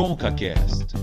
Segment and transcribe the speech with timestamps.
[0.00, 0.96] ConcaCast.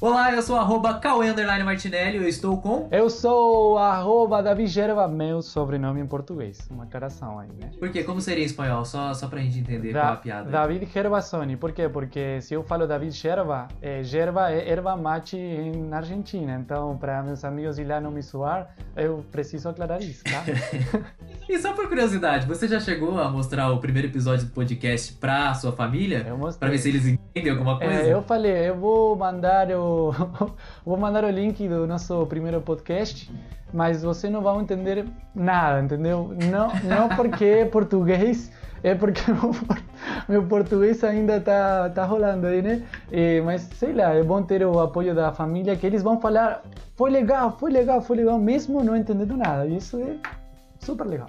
[0.00, 2.88] Olá, eu sou arroba Cauê Underline Martinelli, eu estou com...
[2.88, 6.68] Eu sou arroba Davi Gerva, meu sobrenome em português.
[6.70, 7.72] Uma caração aí, né?
[7.80, 8.04] Por quê?
[8.04, 8.84] Como seria em espanhol?
[8.84, 10.50] Só, só pra gente entender Da, qual é a piada.
[10.50, 11.56] David Gervasoni.
[11.56, 11.88] Por quê?
[11.88, 16.60] Porque se eu falo David Gerva, é, Gerva é erva mate na Argentina.
[16.60, 20.44] Então, para meus amigos ir lá não me suar, eu preciso aclarar isso, tá?
[21.50, 25.52] E só por curiosidade, você já chegou a mostrar o primeiro episódio do podcast pra
[25.52, 26.24] sua família?
[26.24, 26.60] Eu mostrei.
[26.60, 27.92] Pra ver se eles entendem alguma coisa?
[27.92, 30.12] É, eu falei, eu vou mandar o
[30.86, 33.28] vou mandar o link do nosso primeiro podcast,
[33.74, 36.32] mas você não vai entender nada, entendeu?
[36.48, 38.52] Não, não porque é português,
[38.84, 39.22] é porque
[40.28, 42.80] meu português ainda tá tá rolando aí, né?
[43.10, 46.62] E, mas sei lá, é bom ter o apoio da família que eles vão falar,
[46.94, 49.66] foi legal, foi legal, foi legal, mesmo não entendendo nada.
[49.66, 50.14] Isso é
[50.80, 51.28] super legal.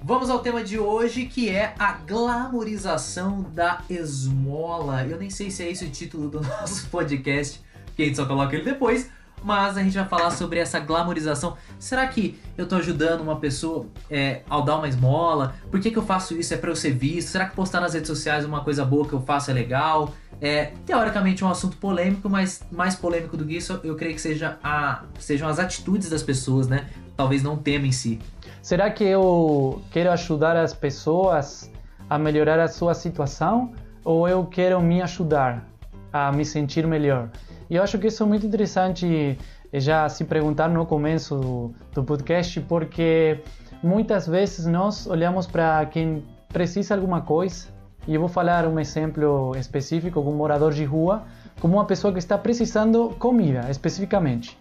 [0.00, 5.04] Vamos ao tema de hoje, que é a glamorização da esmola.
[5.04, 7.60] Eu nem sei se é esse o título do nosso podcast,
[7.96, 9.10] que a gente só coloca ele depois,
[9.42, 11.56] mas a gente vai falar sobre essa glamorização.
[11.80, 15.56] Será que eu tô ajudando uma pessoa é, ao dar uma esmola?
[15.68, 16.54] Por que, que eu faço isso?
[16.54, 17.28] É pra eu ser visto?
[17.28, 20.14] Será que postar nas redes sociais uma coisa boa que eu faço é legal?
[20.40, 24.58] É, teoricamente um assunto polêmico, mas mais polêmico do que isso, eu creio que seja
[24.62, 26.88] a, sejam as atitudes das pessoas, né?
[27.16, 28.20] Talvez não tema em si.
[28.62, 31.70] Será que eu quero ajudar as pessoas
[32.08, 33.72] a melhorar a sua situação
[34.04, 35.68] ou eu quero me ajudar
[36.12, 37.30] a me sentir melhor?
[37.70, 39.38] E eu acho que isso é muito interessante
[39.72, 43.42] já se perguntar no começo do, do podcast, porque
[43.82, 47.68] muitas vezes nós olhamos para quem precisa alguma coisa,
[48.06, 51.24] e eu vou falar um exemplo específico com um morador de rua,
[51.60, 54.58] como uma pessoa que está precisando comida, especificamente.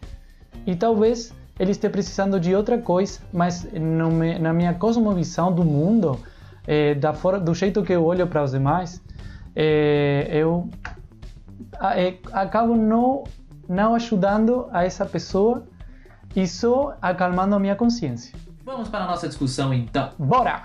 [0.65, 6.19] E talvez ele esteja precisando de outra coisa, mas me- na minha cosmovisão do mundo,
[6.65, 9.01] eh, da for- do jeito que eu olho para os demais,
[9.55, 10.69] eh, eu
[11.95, 13.23] eh, acabo não,
[13.67, 15.63] não ajudando a essa pessoa
[16.35, 18.33] e só acalmando a minha consciência.
[18.63, 20.09] Vamos para a nossa discussão então.
[20.19, 20.63] Bora!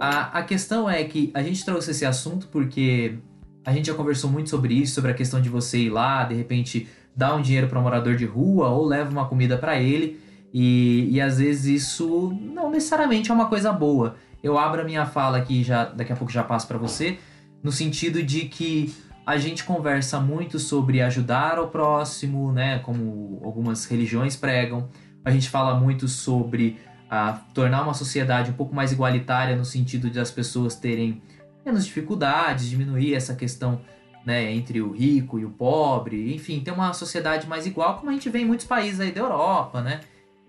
[0.00, 3.18] A, a questão é que a gente trouxe esse assunto porque
[3.64, 6.34] a gente já conversou muito sobre isso, sobre a questão de você ir lá, de
[6.34, 10.20] repente dar um dinheiro para um morador de rua ou leva uma comida para ele
[10.52, 14.16] e, e às vezes isso não necessariamente é uma coisa boa.
[14.42, 17.18] Eu abro a minha fala aqui já daqui a pouco já passo para você
[17.62, 18.92] no sentido de que
[19.24, 24.88] a gente conversa muito sobre ajudar ao próximo, né, como algumas religiões pregam.
[25.24, 30.10] A gente fala muito sobre a tornar uma sociedade um pouco mais igualitária no sentido
[30.10, 31.22] de as pessoas terem
[31.64, 33.80] menos dificuldades, diminuir essa questão
[34.24, 38.14] né, entre o rico e o pobre, enfim, ter uma sociedade mais igual, como a
[38.14, 40.00] gente vê em muitos países aí da Europa, né,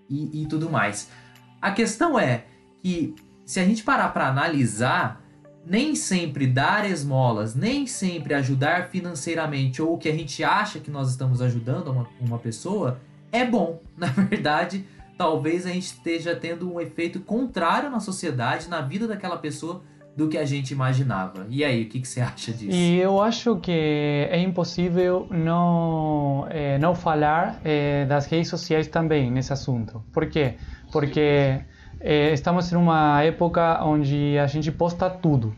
[0.08, 1.10] e, e tudo mais.
[1.60, 2.44] A questão é
[2.82, 3.14] que
[3.44, 5.20] se a gente parar para analisar,
[5.66, 10.90] nem sempre dar esmolas, nem sempre ajudar financeiramente ou o que a gente acha que
[10.90, 13.00] nós estamos ajudando uma, uma pessoa
[13.32, 13.80] é bom.
[13.96, 14.84] Na verdade,
[15.16, 19.82] talvez a gente esteja tendo um efeito contrário na sociedade, na vida daquela pessoa,
[20.16, 21.46] do que a gente imaginava.
[21.48, 22.76] E aí, o que, que você acha disso?
[22.76, 23.72] E eu acho que
[24.30, 30.04] é impossível não, eh, não falar eh, das redes sociais também nesse assunto.
[30.12, 30.54] Por quê?
[30.92, 31.60] Porque
[32.00, 35.54] eh, estamos em uma época onde a gente posta tudo.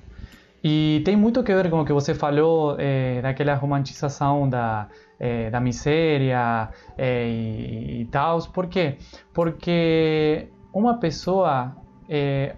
[0.65, 4.89] E tem muito que ver com o que você falou eh, daquela romantização da,
[5.21, 8.41] eh, da miséria eh, e, e tal.
[8.53, 8.97] Por quê?
[9.35, 11.77] Porque uma pessoa
[12.09, 12.57] é,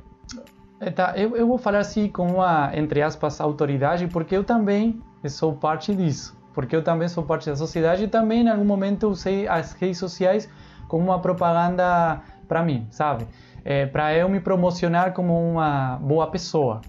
[0.95, 5.53] tá, eu, eu vou falar assim com uma, entre aspas, autoridade, porque eu também sou
[5.55, 6.37] parte disso.
[6.55, 9.99] Porque eu também sou parte da sociedade e também em algum momento usei as redes
[9.99, 10.49] sociais
[10.89, 13.27] como uma propaganda para mim, sabe?
[13.65, 16.81] É, para eu me promocionar como uma boa pessoa.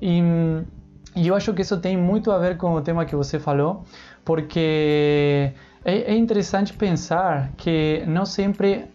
[0.00, 0.22] E,
[1.16, 3.84] e eu acho que isso tem muito a ver com o tema que você falou,
[4.24, 5.52] porque
[5.84, 8.86] é, é interessante pensar que não sempre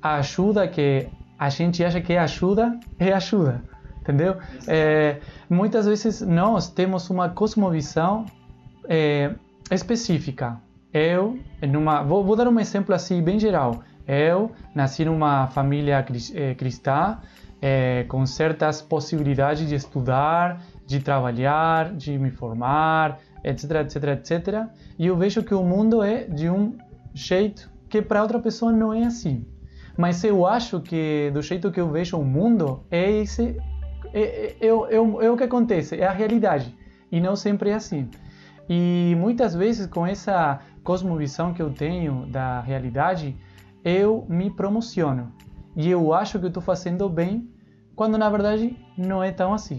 [0.00, 3.73] a ajuda que a gente acha que é ajuda é ajuda
[4.04, 4.36] entendeu?
[4.68, 5.18] É,
[5.48, 8.26] muitas vezes nós temos uma cosmovisão
[8.86, 9.34] é,
[9.70, 10.60] específica.
[10.92, 13.82] Eu, numa, vou, vou, dar um exemplo assim bem geral.
[14.06, 16.04] Eu nasci numa família
[16.34, 17.18] é, cristã,
[18.08, 24.66] com certas possibilidades de estudar, de trabalhar, de me formar, etc, etc, etc.
[24.98, 26.76] E eu vejo que o mundo é de um
[27.14, 29.46] jeito que para outra pessoa não é assim.
[29.96, 33.56] Mas eu acho que do jeito que eu vejo o mundo é esse
[34.14, 36.74] é, é, é, o que acontece, é a realidade.
[37.10, 38.08] E não sempre é assim.
[38.68, 43.36] E muitas vezes, com essa cosmovisão que eu tenho da realidade,
[43.84, 45.32] eu me promociono.
[45.76, 47.50] E eu acho que estou fazendo bem,
[47.96, 49.78] quando na verdade não é tão assim.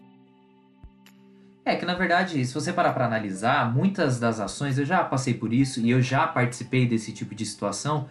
[1.63, 5.33] É que na verdade, se você parar para analisar, muitas das ações eu já passei
[5.33, 8.07] por isso e eu já participei desse tipo de situação,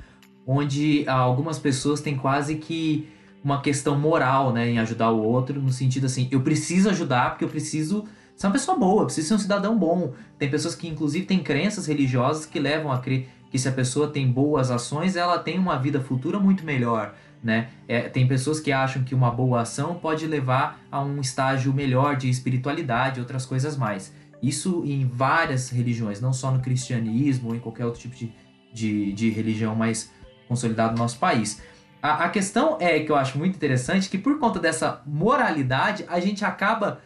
[0.46, 3.08] onde algumas pessoas têm quase que
[3.44, 7.44] uma questão moral, né, em ajudar o outro, no sentido assim, eu preciso ajudar porque
[7.44, 10.14] eu preciso ser uma pessoa boa, preciso ser um cidadão bom.
[10.38, 14.08] Tem pessoas que inclusive têm crenças religiosas que levam a crer que se a pessoa
[14.08, 17.14] tem boas ações, ela tem uma vida futura muito melhor.
[17.40, 17.68] Né?
[17.86, 22.16] É, tem pessoas que acham que uma boa ação pode levar a um estágio melhor
[22.16, 24.12] de espiritualidade, outras coisas mais.
[24.42, 28.32] Isso em várias religiões, não só no cristianismo ou em qualquer outro tipo de,
[28.72, 30.10] de, de religião mais
[30.48, 31.62] consolidado no nosso país.
[32.04, 36.20] A, a questão é que eu acho muito interessante que por conta dessa moralidade a
[36.20, 37.00] gente acaba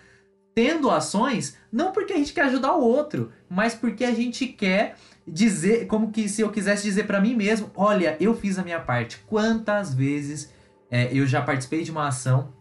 [0.56, 4.96] tendo ações não porque a gente quer ajudar o outro, mas porque a gente quer
[5.24, 8.80] dizer, como que se eu quisesse dizer para mim mesmo, olha, eu fiz a minha
[8.80, 9.18] parte.
[9.28, 10.52] Quantas vezes
[10.90, 12.52] é, eu já participei de uma ação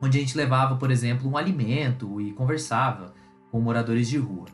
[0.00, 3.12] onde a gente levava, por exemplo, um alimento e conversava
[3.50, 4.46] com moradores de rua.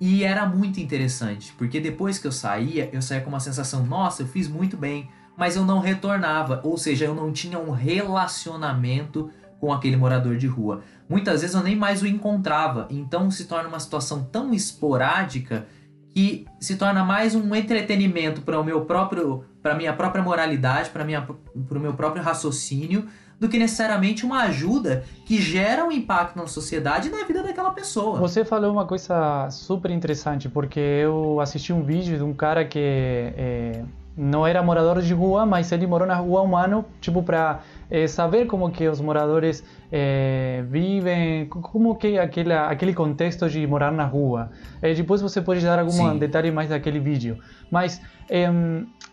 [0.00, 4.22] E era muito interessante, porque depois que eu saía, eu saía com uma sensação, nossa,
[4.22, 9.30] eu fiz muito bem, mas eu não retornava, ou seja, eu não tinha um relacionamento
[9.60, 10.82] com aquele morador de rua.
[11.08, 15.66] Muitas vezes eu nem mais o encontrava, então se torna uma situação tão esporádica
[16.14, 21.04] que se torna mais um entretenimento para o meu próprio, para minha própria moralidade, para
[21.04, 23.06] minha, para o meu próprio raciocínio,
[23.38, 27.70] do que necessariamente uma ajuda que gera um impacto na sociedade e na vida daquela
[27.70, 28.18] pessoa.
[28.18, 32.78] Você falou uma coisa super interessante, porque eu assisti um vídeo de um cara que
[32.78, 33.84] é,
[34.16, 37.60] não era morador de rua, mas ele morou na rua um ano, tipo, para
[37.90, 43.92] é, saber como que os moradores é, vivem, como que aquele, aquele contexto de morar
[43.92, 44.50] na rua.
[44.80, 46.18] É, depois você pode dar algum Sim.
[46.18, 47.38] detalhe mais daquele vídeo.
[47.70, 48.00] Mas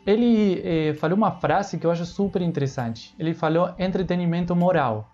[0.05, 3.13] ele falou uma frase que eu acho super interessante.
[3.19, 5.09] Ele falou entretenimento moral.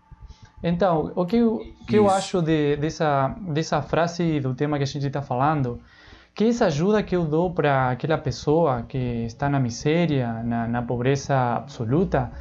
[0.62, 4.88] Então, o que eu, que eu acho de, dessa, dessa frase do tema que a
[4.88, 5.80] gente está falando,
[6.39, 10.81] que essa ajuda que eu dou para aquela pessoa que está na miséria, na, na
[10.81, 12.31] pobreza absoluta,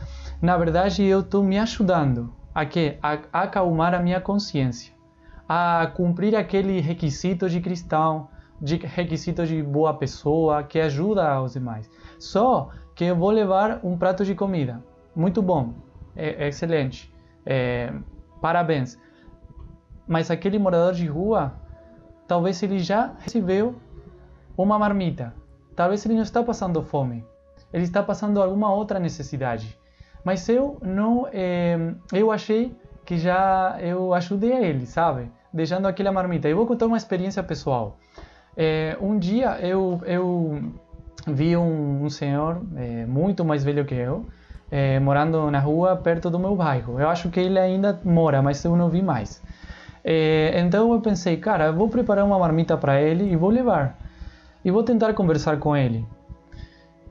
[0.41, 4.95] na verdade eu estou me ajudando a que a, a acalmar a minha consciência,
[5.49, 8.29] a cumprir aquele requisito de cristão,
[8.63, 11.91] de requisito de boa pessoa que ajuda os demais.
[12.21, 14.81] Só que eu vou levar um prato de comida,
[15.13, 15.75] muito bom,
[16.15, 17.13] é, é excelente,
[17.45, 17.93] é,
[18.41, 18.97] parabéns.
[20.07, 21.53] Mas aquele morador de rua,
[22.29, 23.75] talvez ele já recebeu
[24.63, 25.33] uma marmita,
[25.77, 27.25] talvez ele não está passando fome,
[27.73, 29.79] ele está passando alguma outra necessidade.
[30.25, 31.79] Mas eu não, é,
[32.13, 35.31] eu achei que já eu ajudei ele, sabe?
[35.53, 36.49] Deixando aquela marmita.
[36.49, 37.97] Eu vou contar uma experiência pessoal.
[38.57, 40.61] É, um dia eu, eu
[41.27, 44.27] vi um, um senhor é, muito mais velho que eu,
[44.71, 47.01] é, morando na rua perto do meu bairro.
[47.01, 49.41] Eu acho que ele ainda mora, mas eu não vi mais.
[50.55, 53.99] Então eu pensei, cara, vou preparar uma marmita para ele e vou levar.
[54.65, 56.07] E vou tentar conversar com ele.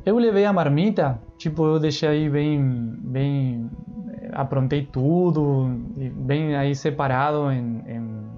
[0.06, 2.62] Eu levei a marmita, tipo, eu deixei bem,
[3.00, 3.70] bem,
[4.32, 5.68] aprontei tudo,
[6.16, 8.32] bem aí separado em, em,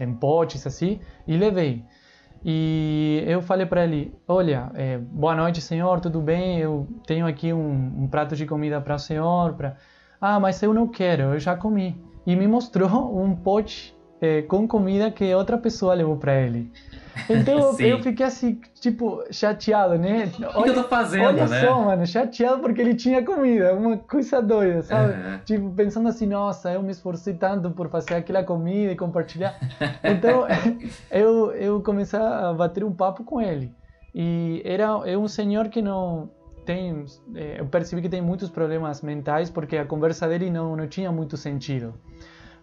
[0.00, 1.84] em potes assim, e levei.
[2.44, 6.58] E eu falei para ele: Olha, é, boa noite, senhor, tudo bem?
[6.58, 9.54] Eu tenho aqui um, um prato de comida para o senhor.
[9.54, 9.76] Pra...
[10.20, 12.00] Ah, mas eu não quero, eu já comi.
[12.24, 12.88] E me mostrou
[13.20, 16.70] um pote é, com comida que outra pessoa levou para ele.
[17.28, 20.30] Então eu fiquei assim, tipo, chateado, né?
[20.54, 21.60] O que eu tô fazendo, olha né?
[21.60, 25.12] só, mano, chateado porque ele tinha comida, uma coisa doida, sabe?
[25.12, 25.38] Uhum.
[25.44, 29.58] Tipo, pensando assim, nossa, eu me esforcei tanto por fazer aquela comida e compartilhar.
[30.02, 30.46] Então
[31.10, 33.72] eu, eu comecei a bater um papo com ele.
[34.14, 36.30] E era é um senhor que não
[36.64, 40.86] tem, é, eu percebi que tem muitos problemas mentais porque a conversa dele não, não
[40.86, 41.94] tinha muito sentido.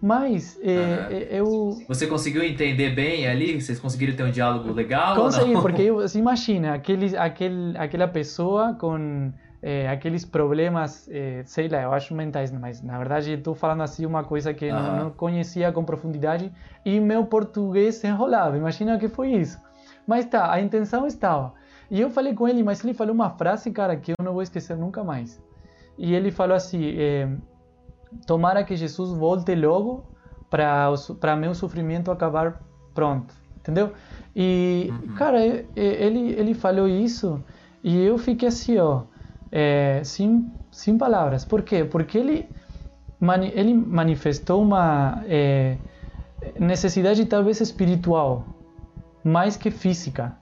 [0.06, 1.80] Mas é, eu.
[1.88, 3.60] Você conseguiu entender bem ali?
[3.60, 5.16] Vocês conseguiram ter um diálogo legal?
[5.16, 9.34] Consegui, porque eu, imagina aquele, aquele, aquela pessoa com
[9.64, 14.06] é, aqueles problemas, é, sei lá, eu acho mentais, mas na verdade estou falando assim
[14.06, 16.54] uma coisa que não, não, conhecia com profundidade
[16.86, 18.56] e meu português enrolado.
[18.56, 19.60] Imagina o que foi isso.
[20.06, 21.52] Mas tá, a intenção estava.
[21.90, 24.44] E eu falei com ele, mas ele falou uma frase, cara, que eu não vou
[24.44, 25.42] esquecer nunca mais.
[25.98, 26.94] E ele falou assim
[28.26, 30.06] tomara que Jesus volte logo
[30.50, 32.62] para meu sofrimento acabar
[32.94, 33.92] pronto, entendeu?
[34.36, 35.16] E, uhum.
[35.16, 35.46] cara,
[35.76, 37.44] ele, ele falou isso
[37.84, 39.04] e eu fiquei assim, ó,
[39.52, 41.46] é, sem, sem palavras.
[41.46, 41.84] Por quê?
[41.86, 42.48] Porque ele,
[43.20, 45.78] mani, ele manifestou uma é,
[46.60, 48.46] necessidade talvez espiritual,
[49.24, 50.38] mais que física.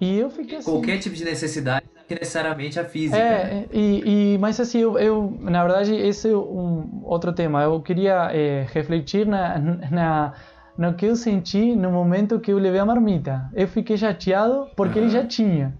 [0.00, 0.70] E eu fiquei assim...
[0.70, 1.83] Qualquer tipo de necessidade
[2.14, 3.16] que necessariamente a física.
[3.16, 3.66] É, né?
[3.72, 7.62] e, e, mas assim, eu, eu, na verdade, esse é um outro tema.
[7.62, 9.58] Eu queria é, refletir na,
[9.90, 10.32] na,
[10.76, 13.50] no que eu senti no momento que eu levei a marmita.
[13.54, 15.78] Eu fiquei chateado porque ele já tinha.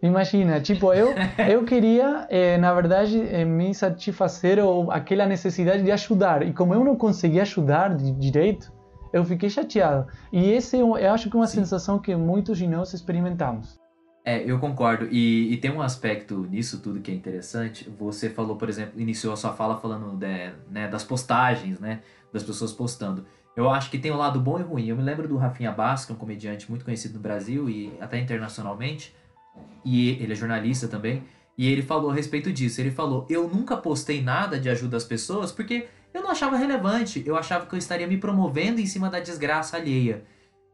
[0.00, 1.12] Imagina, tipo, eu,
[1.50, 6.46] eu queria, eh, na verdade, eh, me satisfazer ou aquela necessidade de ajudar.
[6.46, 8.72] E como eu não consegui ajudar de direito,
[9.12, 10.06] eu fiquei chateado.
[10.32, 11.60] E esse eu, eu acho que é uma Sim.
[11.60, 13.80] sensação que muitos de nós experimentamos.
[14.28, 15.08] É, eu concordo.
[15.10, 17.88] E, e, tem um aspecto nisso tudo que é interessante.
[17.98, 22.02] Você falou, por exemplo, iniciou a sua fala falando de, né, das postagens, né?
[22.32, 23.24] Das pessoas postando.
[23.56, 24.86] Eu acho que tem um lado bom e ruim.
[24.88, 27.92] Eu me lembro do Rafinha Bass, que é um comediante muito conhecido no Brasil e
[28.00, 29.14] até internacionalmente
[29.84, 31.24] e ele é jornalista também,
[31.56, 32.80] e ele falou a respeito disso.
[32.80, 37.22] Ele falou: Eu nunca postei nada de ajuda às pessoas porque eu não achava relevante.
[37.26, 40.22] Eu achava que eu estaria me promovendo em cima da desgraça alheia.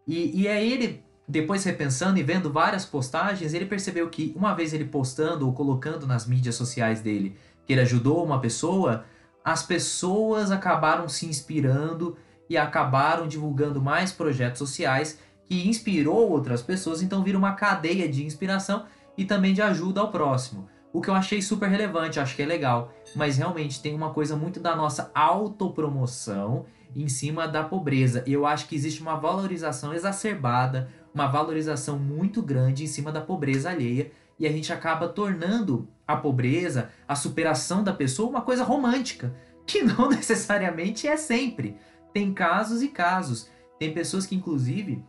[0.07, 4.73] E, e é ele, depois repensando e vendo várias postagens, ele percebeu que uma vez
[4.75, 9.05] ele postando ou colocando nas mídias sociais dele que ele ajudou uma pessoa,
[9.43, 12.17] as pessoas acabaram se inspirando
[12.49, 18.25] e acabaram divulgando mais projetos sociais que inspirou outras pessoas, então vira uma cadeia de
[18.25, 18.85] inspiração
[19.17, 20.69] e também de ajuda ao próximo.
[20.93, 24.37] O que eu achei super relevante, acho que é legal, mas realmente tem uma coisa
[24.37, 28.23] muito da nossa autopromoção em cima da pobreza.
[28.27, 33.21] E eu acho que existe uma valorização exacerbada, uma valorização muito grande em cima da
[33.21, 38.65] pobreza alheia, e a gente acaba tornando a pobreza, a superação da pessoa, uma coisa
[38.65, 39.33] romântica,
[39.65, 41.77] que não necessariamente é sempre.
[42.13, 43.49] Tem casos e casos.
[43.79, 45.05] Tem pessoas que, inclusive,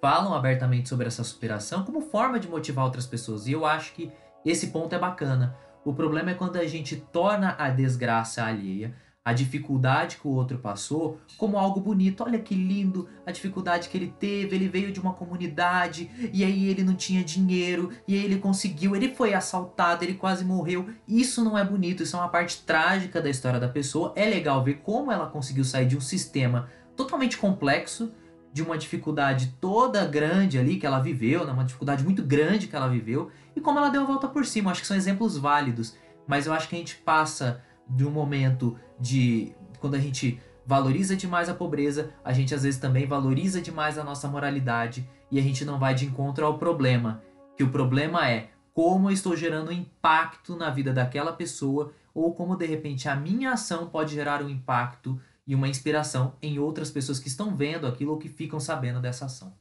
[0.00, 3.46] falam abertamente sobre essa superação como forma de motivar outras pessoas.
[3.46, 4.10] E eu acho que
[4.44, 5.56] esse ponto é bacana.
[5.84, 8.94] O problema é quando a gente torna a desgraça alheia,
[9.28, 12.24] a dificuldade que o outro passou, como algo bonito.
[12.24, 14.56] Olha que lindo a dificuldade que ele teve.
[14.56, 18.96] Ele veio de uma comunidade e aí ele não tinha dinheiro e aí ele conseguiu.
[18.96, 20.88] Ele foi assaltado, ele quase morreu.
[21.06, 24.14] Isso não é bonito, isso é uma parte trágica da história da pessoa.
[24.16, 28.10] É legal ver como ela conseguiu sair de um sistema totalmente complexo
[28.50, 31.52] de uma dificuldade toda grande ali que ela viveu, né?
[31.52, 34.70] uma dificuldade muito grande que ela viveu, e como ela deu a volta por cima.
[34.70, 35.94] Acho que são exemplos válidos,
[36.26, 39.52] mas eu acho que a gente passa de um momento de.
[39.80, 44.04] quando a gente valoriza demais a pobreza, a gente às vezes também valoriza demais a
[44.04, 47.22] nossa moralidade e a gente não vai de encontro ao problema.
[47.56, 52.56] Que o problema é como eu estou gerando impacto na vida daquela pessoa ou como
[52.56, 57.18] de repente a minha ação pode gerar um impacto e uma inspiração em outras pessoas
[57.18, 59.52] que estão vendo aquilo ou que ficam sabendo dessa ação.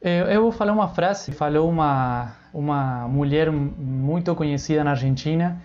[0.00, 5.60] Eu vou falar uma frase, falou uma, uma mulher muito conhecida na Argentina.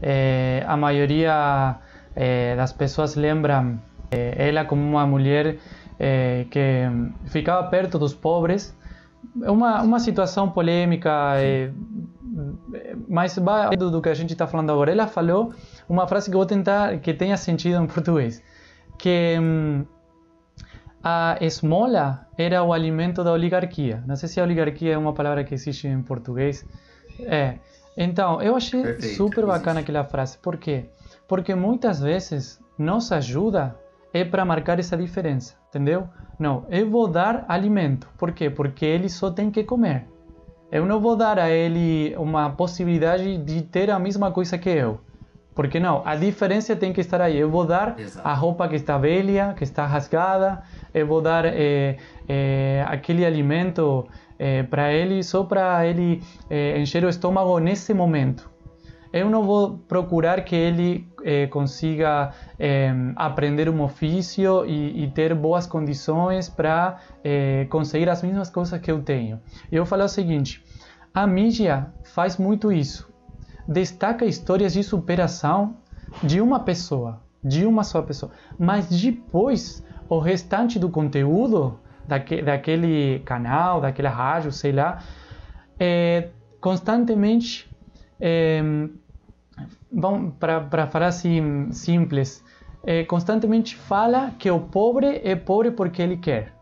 [0.00, 1.76] É, a maioria
[2.56, 5.56] das pessoas lembram é, ela como uma mulher
[6.50, 6.88] que
[7.26, 8.76] ficava perto dos pobres.
[9.34, 11.34] Uma, uma situação polêmica,
[13.08, 14.90] mas vai do, que a gente está falando agora.
[14.90, 15.52] Ela falou
[15.88, 18.42] uma frase que vou tentar que tenha sentido em português,
[18.98, 19.84] que hum,
[21.02, 24.02] a esmola era o alimento da oligarquia.
[24.06, 26.64] Não sei se a oligarquia é uma palavra que existe em português.
[27.20, 27.58] É.
[28.00, 30.38] Então, eu achei Perfeito, super bacana aquela frase.
[30.38, 30.84] Por quê?
[31.26, 33.76] Porque muitas vezes nossa ajuda
[34.14, 36.08] é para marcar essa diferença, entendeu?
[36.38, 38.08] Não, eu vou dar alimento.
[38.16, 38.48] Por quê?
[38.48, 40.06] Porque ele só tem que comer.
[40.70, 45.00] Eu não vou dar a ele uma possibilidade de ter a mesma coisa que eu.
[45.58, 47.36] Porque não, a diferença tem que estar aí.
[47.36, 48.28] Eu vou dar Exato.
[48.28, 50.62] a roupa que está velha, que está rasgada,
[50.94, 51.96] eu vou dar é,
[52.28, 54.06] é, aquele alimento
[54.38, 56.22] é, para ele só para ele
[56.76, 58.48] encher o estômago nesse momento.
[59.12, 61.08] Eu não vou procurar que ele
[61.50, 62.30] consiga
[63.16, 67.00] aprender um ofício e, e, ter boas condições para
[67.68, 69.40] conseguir as mesmas coisas que eu tenho.
[69.72, 70.64] Eu falo o seguinte:
[71.12, 73.08] a mídia faz muito isso
[73.68, 75.76] destaca histórias de superação
[76.22, 83.20] de uma pessoa, de uma só pessoa, mas depois o restante do conteúdo daque, daquele
[83.20, 85.02] canal, daquela rádio, sei lá,
[85.78, 87.70] é, constantemente,
[88.18, 88.62] é,
[90.40, 92.42] para falar assim simples,
[92.84, 96.54] é, constantemente fala que o pobre é pobre porque ele quer.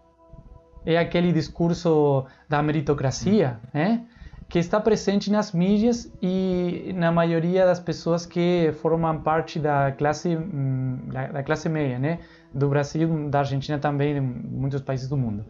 [0.84, 4.04] É aquele discurso da meritocracia, né?
[4.48, 10.36] Que está presente nas mídias e na maioria das pessoas que formam parte da classe
[10.36, 10.98] hum,
[11.32, 12.20] da classe média, né,
[12.54, 15.44] do Brasil, da Argentina também, de muitos países do mundo.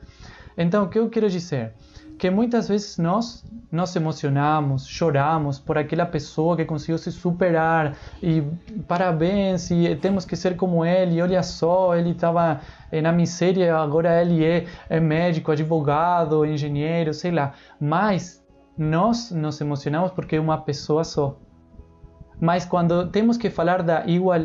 [0.57, 1.75] Então, o que eu quero dizer?
[2.19, 8.43] Que muitas vezes nós nos emocionamos, choramos por aquela pessoa que conseguiu se superar e
[8.89, 11.21] parabéns e temos que ser como ele.
[11.21, 17.33] Olha só, ele estava eh, na miséria, agora ele é, é médico, advogado, engenheiro, sei
[17.33, 17.53] lá.
[17.79, 18.43] Mas
[18.77, 21.39] nós nos emocionamos porque é uma pessoa só.
[22.41, 24.41] Mas quando temos que falar da igual,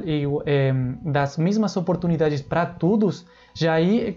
[0.45, 0.73] eh,
[1.03, 4.15] das mesmas oportunidades para todos, já aí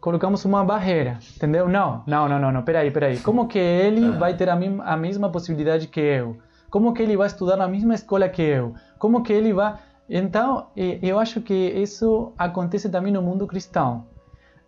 [0.00, 1.68] colocamos uma barreira, entendeu?
[1.68, 3.18] Não, não, não, não, não, peraí, peraí.
[3.18, 6.36] Como que ele vai ter a, a mesma possibilidade que eu?
[6.70, 8.74] Como que ele vai estudar na mesma escola que eu?
[8.98, 9.74] Como que ele vai...
[10.08, 14.06] Então, eu acho que isso acontece também no mundo cristão.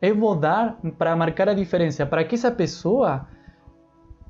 [0.01, 3.27] Eu vou dar para marcar a diferença, para que essa pessoa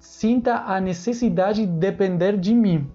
[0.00, 2.90] sinta a necessidade de depender de mim.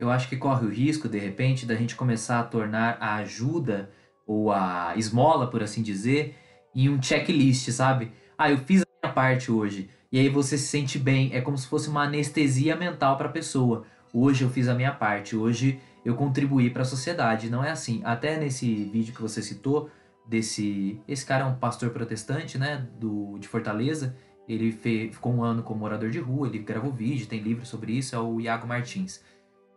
[0.00, 3.90] Eu acho que corre o risco, de repente, da gente começar a tornar a ajuda
[4.26, 6.34] ou a esmola, por assim dizer,
[6.74, 8.10] em um checklist, sabe?
[8.36, 9.88] Ah, eu fiz a minha parte hoje.
[10.10, 11.30] E aí você se sente bem.
[11.32, 13.84] É como se fosse uma anestesia mental para a pessoa.
[14.12, 15.36] Hoje eu fiz a minha parte.
[15.36, 17.50] Hoje eu contribuí para a sociedade.
[17.50, 18.00] Não é assim.
[18.04, 19.90] Até nesse vídeo que você citou,
[20.26, 21.00] desse.
[21.06, 22.86] Esse cara é um pastor protestante, né?
[22.98, 24.16] Do, de Fortaleza.
[24.48, 27.92] Ele fez, ficou um ano como morador de rua, ele gravou vídeo, tem livro sobre
[27.92, 29.22] isso, é o Iago Martins.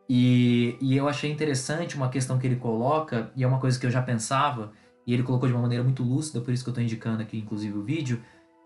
[0.10, 3.86] E, e eu achei interessante uma questão que ele coloca, e é uma coisa que
[3.86, 4.74] eu já pensava,
[5.06, 7.38] e ele colocou de uma maneira muito lúcida, por isso que eu estou indicando aqui,
[7.38, 8.22] inclusive, o vídeo,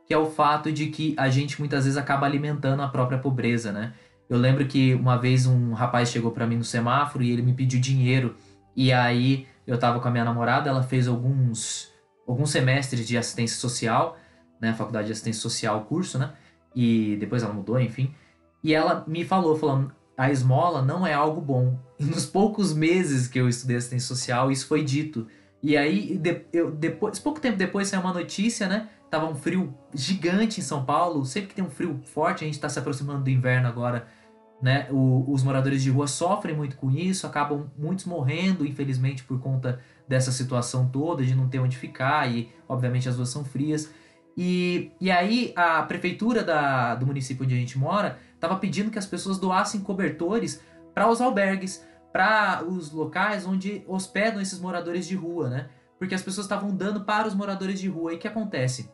[0.07, 3.71] que é o fato de que a gente muitas vezes acaba alimentando a própria pobreza,
[3.71, 3.93] né?
[4.27, 7.53] Eu lembro que uma vez um rapaz chegou para mim no semáforo e ele me
[7.53, 8.35] pediu dinheiro,
[8.75, 11.91] e aí eu tava com a minha namorada, ela fez alguns,
[12.27, 14.17] alguns semestres de assistência social,
[14.59, 16.33] né, faculdade de assistência social, curso, né,
[16.75, 18.13] e depois ela mudou, enfim,
[18.63, 21.79] e ela me falou, falando, a esmola não é algo bom.
[21.99, 25.27] E nos poucos meses que eu estudei assistência social, isso foi dito.
[25.63, 29.73] E aí, de, eu, depois, pouco tempo depois saiu uma notícia, né, tava um frio
[29.93, 33.23] gigante em São Paulo, sempre que tem um frio forte, a gente está se aproximando
[33.23, 34.07] do inverno agora,
[34.61, 34.87] né?
[34.91, 39.79] O, os moradores de rua sofrem muito com isso, acabam muitos morrendo, infelizmente, por conta
[40.07, 43.91] dessa situação toda, de não ter onde ficar, e obviamente as ruas são frias.
[44.37, 48.99] E, e aí a prefeitura da, do município onde a gente mora estava pedindo que
[48.99, 50.61] as pessoas doassem cobertores
[50.93, 55.69] para os albergues, para os locais onde hospedam esses moradores de rua, né?
[55.97, 58.13] Porque as pessoas estavam dando para os moradores de rua.
[58.13, 58.89] E o que acontece?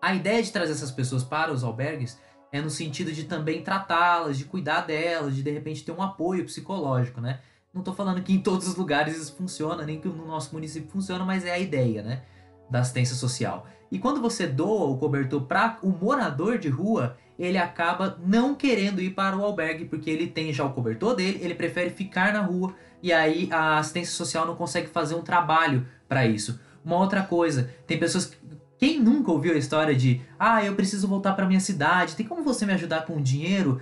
[0.00, 2.18] A ideia de trazer essas pessoas para os albergues
[2.52, 6.44] é no sentido de também tratá-las, de cuidar delas, de de repente ter um apoio
[6.44, 7.40] psicológico, né?
[7.72, 10.90] Não estou falando que em todos os lugares isso funciona, nem que no nosso município
[10.90, 12.22] funciona, mas é a ideia, né?
[12.68, 13.66] Da assistência social.
[13.90, 19.00] E quando você doa o cobertor para o morador de rua, ele acaba não querendo
[19.00, 22.42] ir para o albergue, porque ele tem já o cobertor dele, ele prefere ficar na
[22.42, 26.60] rua, e aí a assistência social não consegue fazer um trabalho para isso.
[26.84, 28.36] Uma outra coisa, tem pessoas
[28.80, 32.42] quem nunca ouviu a história de, ah, eu preciso voltar para minha cidade, tem como
[32.42, 33.78] você me ajudar com dinheiro?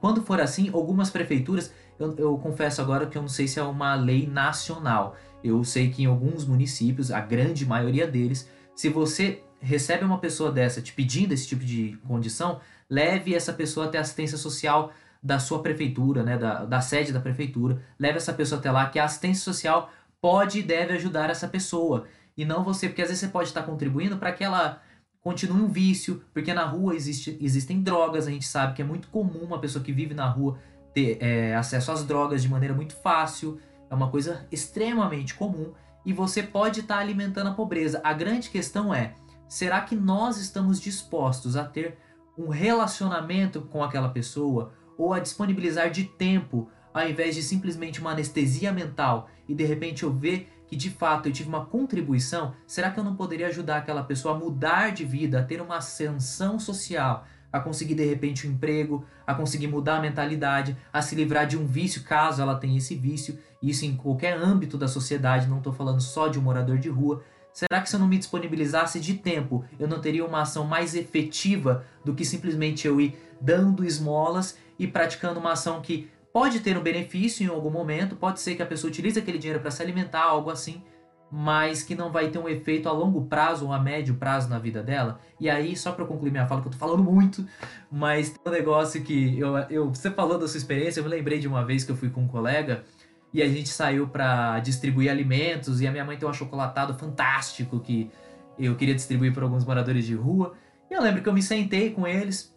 [0.00, 3.62] Quando for assim, algumas prefeituras, eu, eu, confesso agora que eu não sei se é
[3.62, 5.14] uma lei nacional.
[5.44, 10.50] Eu sei que em alguns municípios, a grande maioria deles, se você recebe uma pessoa
[10.50, 15.38] dessa te pedindo esse tipo de condição, leve essa pessoa até a assistência social da
[15.38, 19.04] sua prefeitura, né, da, da sede da prefeitura, leve essa pessoa até lá, que a
[19.04, 19.88] assistência social
[20.20, 23.62] pode e deve ajudar essa pessoa e não você, porque às vezes você pode estar
[23.62, 24.80] contribuindo para que ela
[25.20, 29.08] continue um vício, porque na rua existe, existem drogas, a gente sabe que é muito
[29.08, 30.58] comum uma pessoa que vive na rua
[30.92, 35.72] ter é, acesso às drogas de maneira muito fácil, é uma coisa extremamente comum
[36.04, 38.00] e você pode estar alimentando a pobreza.
[38.02, 39.14] A grande questão é:
[39.48, 41.98] será que nós estamos dispostos a ter
[42.36, 48.12] um relacionamento com aquela pessoa ou a disponibilizar de tempo ao invés de simplesmente uma
[48.12, 52.90] anestesia mental e de repente eu ver que de fato eu tive uma contribuição, será
[52.90, 56.58] que eu não poderia ajudar aquela pessoa a mudar de vida, a ter uma ascensão
[56.58, 61.46] social, a conseguir de repente um emprego, a conseguir mudar a mentalidade, a se livrar
[61.46, 65.58] de um vício, caso ela tenha esse vício, isso em qualquer âmbito da sociedade, não
[65.58, 67.22] estou falando só de um morador de rua.
[67.52, 70.94] Será que se eu não me disponibilizasse de tempo, eu não teria uma ação mais
[70.94, 76.78] efetiva do que simplesmente eu ir dando esmolas e praticando uma ação que Pode ter
[76.78, 79.82] um benefício em algum momento, pode ser que a pessoa utilize aquele dinheiro para se
[79.82, 80.82] alimentar, algo assim,
[81.30, 84.58] mas que não vai ter um efeito a longo prazo ou a médio prazo na
[84.58, 85.18] vida dela.
[85.40, 87.46] E aí, só para concluir minha fala, que eu tô falando muito,
[87.90, 91.38] mas tem um negócio que eu, eu, você falou da sua experiência, eu me lembrei
[91.38, 92.84] de uma vez que eu fui com um colega
[93.32, 97.80] e a gente saiu para distribuir alimentos e a minha mãe tem um achocolatado fantástico
[97.80, 98.10] que
[98.58, 100.54] eu queria distribuir para alguns moradores de rua.
[100.90, 102.54] E eu lembro que eu me sentei com eles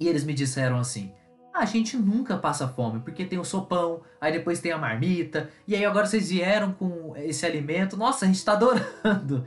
[0.00, 1.12] e eles me disseram assim:
[1.54, 5.76] a gente nunca passa fome, porque tem o sopão, aí depois tem a marmita, e
[5.76, 9.46] aí agora vocês vieram com esse alimento, nossa, a gente tá adorando.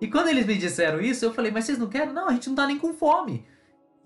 [0.00, 2.12] E quando eles me disseram isso, eu falei, mas vocês não querem?
[2.12, 3.44] Não, a gente não tá nem com fome.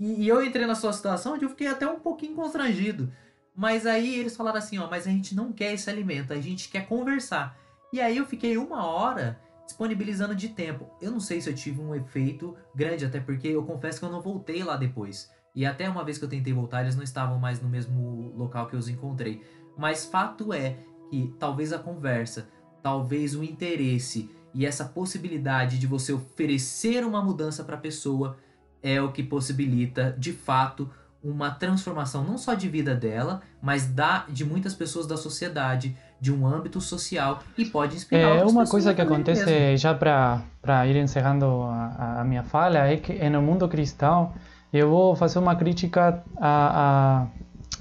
[0.01, 3.13] E, e eu entrei na sua situação onde eu fiquei até um pouquinho constrangido.
[3.55, 6.71] Mas aí eles falaram assim, ó, mas a gente não quer esse alimento, a gente
[6.71, 7.59] quer conversar.
[7.93, 10.91] E aí eu fiquei uma hora disponibilizando de tempo.
[11.03, 14.11] Eu não sei se eu tive um efeito grande, até porque eu confesso que eu
[14.11, 15.31] não voltei lá depois.
[15.55, 18.67] E até uma vez que eu tentei voltar, eles não estavam mais no mesmo local
[18.67, 19.43] que eu os encontrei.
[19.77, 20.77] Mas fato é
[21.11, 22.49] que talvez a conversa,
[22.83, 28.37] talvez o interesse e essa possibilidade de você oferecer uma mudança para a pessoa
[28.83, 30.91] é o que possibilita, de fato,
[31.23, 36.33] uma transformação não só de vida dela, mas da de muitas pessoas da sociedade, de
[36.33, 41.63] um âmbito social e pode inspirar É uma coisa que acontece já para ir encerrando
[41.63, 44.33] a, a minha fala é que no mundo cristão
[44.73, 47.27] eu vou fazer uma crítica a,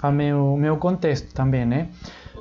[0.01, 1.87] a, a meu meu contexto também, né?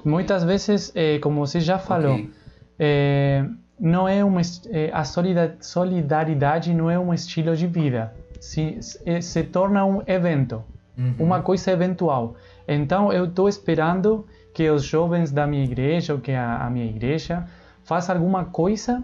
[0.05, 2.31] Muitas vezes, eh, como você já falou, Ok.
[2.79, 3.45] é,
[3.79, 9.23] não é uma é, a solida- solidariedade não é um estilo de vida se, se,
[9.23, 10.65] se torna um evento
[10.99, 11.15] Uhum.
[11.19, 12.35] uma coisa eventual
[12.69, 16.85] então eu estou esperando que os jovens da minha igreja ou que a, a minha
[16.87, 17.47] igreja
[17.85, 19.03] façam alguma coisa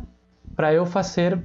[0.54, 1.38] para eu fazer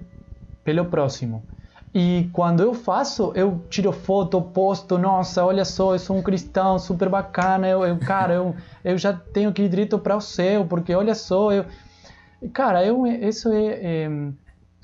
[0.63, 1.45] pelo próximo
[1.93, 6.79] e quando eu faço, eu tiro foto, posto, nossa, olha só, eu sou um cristão
[6.79, 10.95] super bacana, eu, eu cara, eu, eu já tenho aquele direito para o céu, porque
[10.95, 11.65] olha só, eu...
[12.53, 14.09] Cara, eu, isso é, é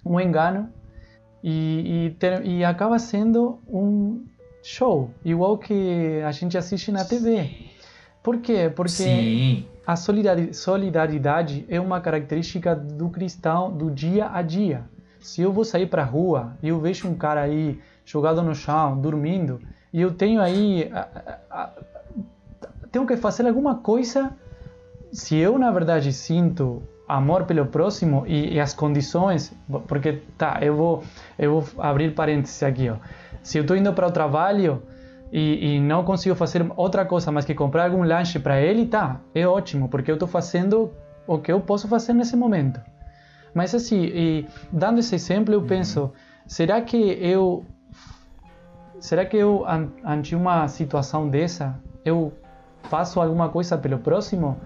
[0.06, 0.70] um engano
[1.42, 4.26] e, e, ter- e acaba sendo um
[4.62, 7.50] show, igual que a gente assiste na TV.
[8.22, 8.70] Por quê?
[8.76, 9.66] Porque Sim.
[9.88, 14.84] a solidari- solidariedade é uma característica do cristão do dia a dia.
[15.20, 18.56] Se eu vou sair para a rua e eu vejo um cara aí jogado no
[18.56, 19.60] chão, dormindo,
[19.92, 20.90] e eu tenho aí.
[20.94, 21.08] a-
[21.50, 21.74] a- a-
[22.92, 24.32] tenho que fazer alguma coisa.
[25.12, 29.54] Se eu, na verdade, sinto amor pelo próximo e, e as condições.
[29.88, 31.04] Porque, tá, eu vou,
[31.40, 32.98] eu vou abrir parênteses aqui, ó.
[33.42, 34.84] Se eu estou indo para o trabalho
[35.32, 39.22] e, e não consigo fazer outra coisa mais que comprar algum lanche para ele, tá,
[39.34, 40.92] é ótimo, porque eu estou fazendo
[41.26, 42.82] o que eu posso fazer nesse momento.
[43.54, 46.12] Mas assim, dando esse exemplo, eu penso,
[46.46, 47.66] será que eu
[49.00, 52.34] será que eu an- ante uma situação dessa, eu
[52.84, 54.58] faço alguma coisa pelo próximo?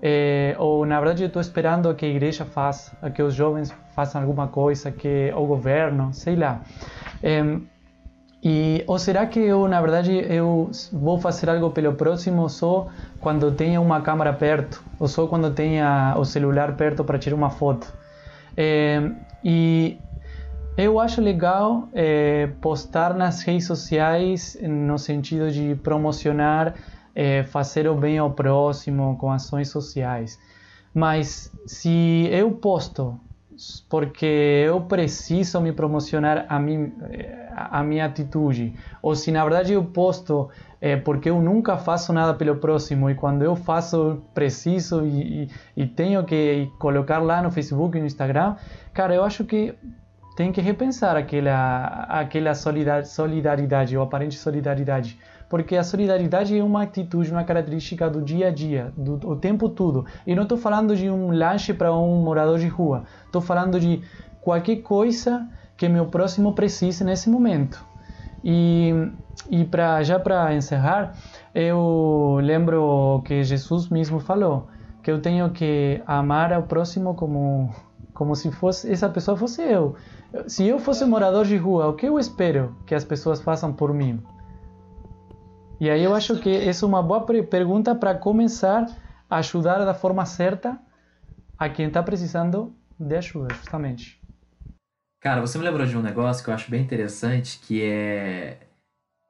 [0.00, 4.20] Eh, ou na verdade eu estou esperando que a igreja faça, que os jovens façam
[4.20, 6.62] alguma coisa, que o governo, sei lá.
[7.22, 7.66] Em,
[8.40, 12.86] e, ou será que eu, na verdade, eu vou fazer algo pelo próximo só
[13.20, 17.50] quando tenha uma câmera perto, ou só quando tenha o celular perto para tirar uma
[17.50, 17.92] foto?
[18.60, 19.00] É,
[19.44, 20.00] e
[20.76, 26.74] eu acho legal é, postar nas redes sociais no sentido de promocionar,
[27.14, 30.40] é, fazer o bem ao próximo com ações sociais.
[30.92, 33.20] Mas se eu posto
[33.88, 34.26] porque
[34.66, 36.92] eu preciso me promocionar a, mim,
[37.54, 40.48] a minha atitude, ou se na verdade eu posto
[40.80, 45.48] é, porque eu nunca faço nada pelo próximo e quando eu faço preciso e, e,
[45.76, 48.56] e tenho que colocar lá no Facebook e no Instagram,
[48.92, 49.74] cara, eu acho que
[50.36, 55.18] tem que repensar aquela, aquela solidar- solidariedade ou aparente solidariedade.
[55.50, 59.68] Porque a solidariedade é uma atitude, uma característica do dia a dia, do, o tempo
[59.68, 60.06] todo.
[60.24, 63.04] E não estou falando de um lanche para um morador de rua.
[63.26, 64.00] Estou falando de
[64.40, 67.87] qualquer coisa que meu próximo precise nesse momento.
[68.42, 68.92] E,
[69.50, 71.14] e pra, já para encerrar,
[71.54, 74.68] eu lembro que Jesus mesmo falou
[75.02, 77.74] que eu tenho que amar ao próximo como
[78.12, 79.94] como se fosse essa pessoa fosse eu.
[80.48, 83.94] Se eu fosse morador de rua, o que eu espero que as pessoas façam por
[83.94, 84.20] mim?
[85.80, 88.86] E aí eu acho que essa é uma boa pergunta para começar
[89.30, 90.76] a ajudar da forma certa
[91.56, 94.17] a quem está precisando de ajuda, justamente.
[95.20, 98.58] Cara, você me lembrou de um negócio que eu acho bem interessante, que é.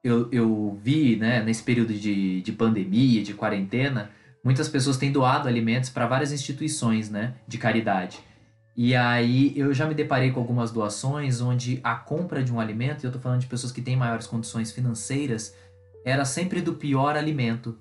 [0.04, 4.10] Eu, eu vi, né, nesse período de, de pandemia, de quarentena,
[4.44, 8.20] muitas pessoas têm doado alimentos para várias instituições, né, de caridade.
[8.76, 13.02] E aí eu já me deparei com algumas doações onde a compra de um alimento,
[13.02, 15.54] e eu tô falando de pessoas que têm maiores condições financeiras,
[16.04, 17.76] era sempre do pior alimento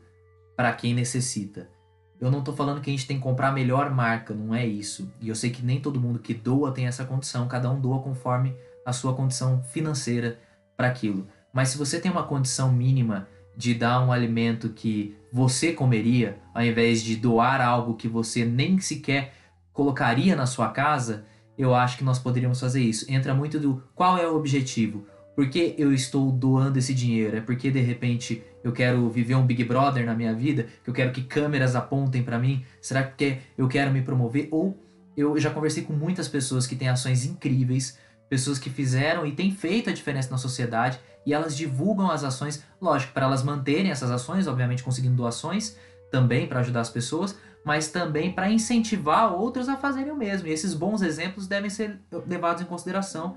[0.56, 1.70] para quem necessita.
[2.20, 4.66] Eu não tô falando que a gente tem que comprar a melhor marca, não é
[4.66, 5.12] isso.
[5.22, 8.02] E eu sei que nem todo mundo que doa tem essa condição, cada um doa
[8.02, 10.40] conforme a sua condição financeira
[10.76, 11.28] para aquilo.
[11.54, 16.64] Mas se você tem uma condição mínima de dar um alimento que você comeria, ao
[16.64, 19.34] invés de doar algo que você nem sequer
[19.74, 21.26] colocaria na sua casa,
[21.58, 23.12] eu acho que nós poderíamos fazer isso.
[23.12, 25.06] Entra muito do qual é o objetivo.
[25.36, 27.38] Por que eu estou doando esse dinheiro?
[27.38, 30.94] É porque de repente eu quero viver um Big Brother na minha vida, que eu
[30.94, 32.66] quero que câmeras apontem para mim?
[32.82, 34.48] Será que eu quero me promover?
[34.52, 34.78] Ou
[35.16, 37.98] eu já conversei com muitas pessoas que têm ações incríveis,
[38.30, 42.64] pessoas que fizeram e têm feito a diferença na sociedade e elas divulgam as ações,
[42.82, 45.78] lógico, para elas manterem essas ações, obviamente conseguindo doações
[46.12, 50.48] também para ajudar as pessoas, mas também para incentivar outros a fazerem o mesmo.
[50.48, 53.36] E esses bons exemplos devem ser levados em consideração.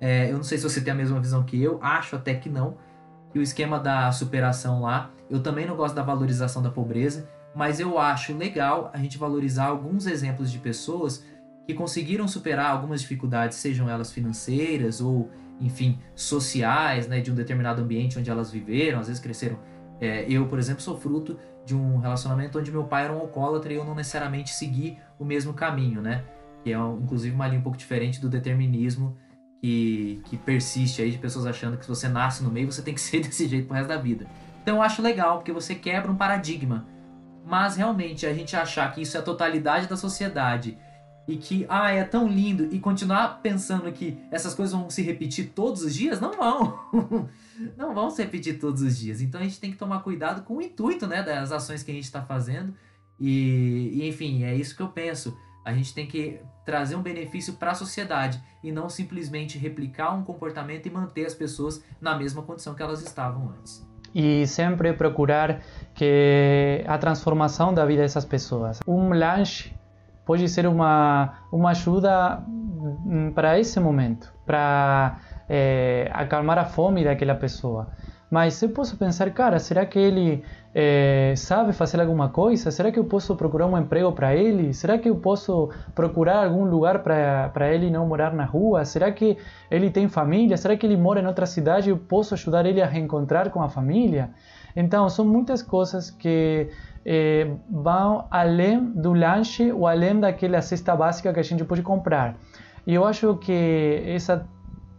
[0.00, 2.48] É, eu não sei se você tem a mesma visão que eu, acho até que
[2.48, 2.76] não.
[3.32, 7.80] Que o esquema da superação lá, eu também não gosto da valorização da pobreza, mas
[7.80, 11.24] eu acho legal a gente valorizar alguns exemplos de pessoas
[11.66, 17.82] que conseguiram superar algumas dificuldades, sejam elas financeiras ou, enfim, sociais, né, de um determinado
[17.82, 19.58] ambiente onde elas viveram, às vezes cresceram.
[20.00, 23.72] É, eu, por exemplo, sou fruto de um relacionamento onde meu pai era um alcoólatra
[23.72, 26.24] e eu não necessariamente segui o mesmo caminho, né?
[26.64, 29.16] Que é, inclusive, uma linha um pouco diferente do determinismo
[29.62, 32.92] que, que persiste aí de pessoas achando que se você nasce no meio, você tem
[32.92, 34.26] que ser desse jeito pro resto da vida.
[34.60, 36.84] Então eu acho legal, porque você quebra um paradigma.
[37.46, 40.76] Mas realmente a gente achar que isso é a totalidade da sociedade
[41.26, 45.52] e que, ah, é tão lindo e continuar pensando que essas coisas vão se repetir
[45.54, 47.28] todos os dias, não vão.
[47.76, 49.20] não vão se repetir todos os dias.
[49.20, 51.94] Então a gente tem que tomar cuidado com o intuito, né, das ações que a
[51.94, 52.74] gente está fazendo.
[53.18, 55.36] E, e, enfim, é isso que eu penso.
[55.64, 60.22] A gente tem que trazer um benefício para a sociedade e não simplesmente replicar um
[60.22, 63.86] comportamento e manter as pessoas na mesma condição que elas estavam antes.
[64.14, 65.62] E sempre procurar
[65.94, 68.80] que a transformação da vida dessas pessoas.
[68.86, 69.74] Um lanche
[70.26, 77.34] pode ser uma, uma ajuda hum, para esse momento, para é, acalmar a fome daquela
[77.34, 77.88] pessoa.
[78.32, 80.42] Mas eu posso pensar, cara, será que ele
[80.74, 82.70] é, sabe fazer alguma coisa?
[82.70, 84.72] Será que eu posso procurar um emprego para ele?
[84.72, 88.86] Será que eu posso procurar algum lugar para ele não morar na rua?
[88.86, 89.36] Será que
[89.70, 90.56] ele tem família?
[90.56, 93.68] Será que ele mora em outra cidade eu posso ajudar ele a reencontrar com a
[93.68, 94.30] família?
[94.74, 96.70] Então, são muitas coisas que
[97.04, 102.36] é, vão além do lanche ou além daquela cesta básica que a gente pode comprar.
[102.86, 104.48] E eu acho que essa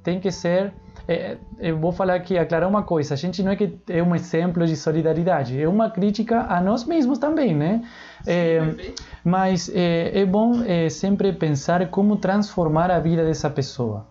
[0.03, 0.71] tem que ser.
[1.07, 4.15] É, eu vou falar aqui, aclarar uma coisa: a gente não é que é um
[4.15, 7.81] exemplo de solidariedade, é uma crítica a nós mesmos também, né?
[8.25, 8.61] É,
[9.23, 14.05] mas é, é bom é, sempre pensar como transformar a vida dessa pessoa.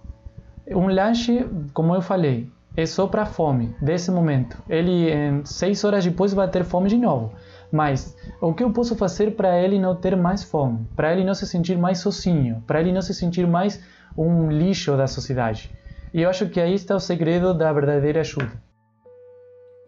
[0.69, 4.57] Um lanche, como eu falei, é só para fome, desse momento.
[4.69, 7.33] Ele, em seis horas depois, vai ter fome de novo.
[7.71, 10.87] Mas o que eu posso fazer para ele não ter mais fome?
[10.95, 12.63] Para ele não se sentir mais sozinho?
[12.67, 13.83] Para ele não se sentir mais
[14.17, 15.71] um lixo da sociedade?
[16.13, 18.53] E eu acho que aí está o segredo da verdadeira ajuda.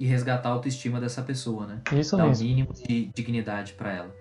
[0.00, 1.82] E resgatar a autoestima dessa pessoa, né?
[1.92, 2.44] Isso Dar mesmo.
[2.44, 4.14] o mínimo de dignidade para ela.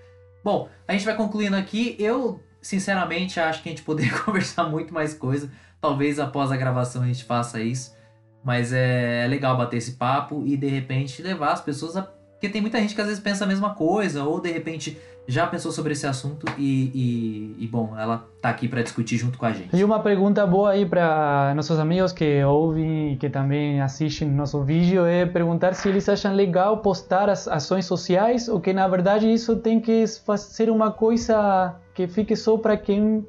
[0.43, 1.95] Bom, a gente vai concluindo aqui.
[1.97, 5.49] Eu, sinceramente, acho que a gente poderia conversar muito mais coisa.
[5.79, 7.95] Talvez após a gravação a gente faça isso.
[8.43, 12.03] Mas é legal bater esse papo e de repente levar as pessoas a
[12.43, 15.47] porque tem muita gente que às vezes pensa a mesma coisa, ou de repente já
[15.47, 19.45] pensou sobre esse assunto e, e, e bom, ela tá aqui para discutir junto com
[19.45, 19.73] a gente.
[19.73, 24.61] E uma pergunta boa aí para nossos amigos que ouvem e que também assistem nosso
[24.61, 29.31] vídeo é perguntar se eles acham legal postar as ações sociais ou que na verdade
[29.31, 33.25] isso tem que ser uma coisa que fique só para quem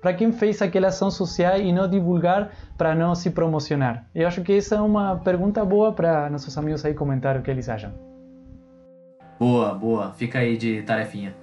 [0.00, 4.06] para quem fez aquela ação social e não divulgar para não se promocionar.
[4.12, 7.50] Eu acho que essa é uma pergunta boa para nossos amigos aí comentar o que
[7.52, 8.15] eles acham.
[9.38, 10.12] Boa, boa.
[10.12, 11.34] Fica aí de tarefinha.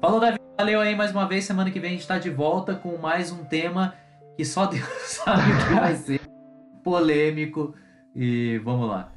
[0.00, 0.38] Falou, Davi.
[0.56, 1.44] Valeu aí mais uma vez.
[1.44, 3.94] Semana que vem a gente tá de volta com mais um tema
[4.36, 6.20] que só Deus sabe o que vai ser.
[6.82, 7.74] Polêmico.
[8.14, 9.12] E vamos lá.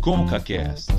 [0.00, 0.92] ConcaCast